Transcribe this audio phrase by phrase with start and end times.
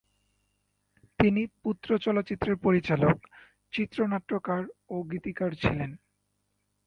[1.19, 3.17] তিনি পুত্র চলচ্চিত্রের পরিচালক,
[3.73, 5.91] চিত্রনাট্যকার ও গীতিকার ছিলেন।